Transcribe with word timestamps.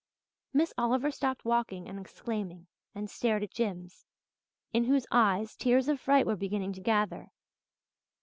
Miss 0.51 0.73
Oliver 0.79 1.11
stopped 1.11 1.45
walking 1.45 1.87
and 1.87 1.99
exclaiming, 1.99 2.65
and 2.95 3.07
stared 3.07 3.43
at 3.43 3.51
Jims, 3.53 4.07
in 4.73 4.85
whose 4.85 5.05
eyes 5.11 5.55
tears 5.55 5.87
of 5.87 5.99
fright 6.01 6.25
were 6.25 6.35
beginning 6.35 6.73
to 6.73 6.81
gather. 6.81 7.29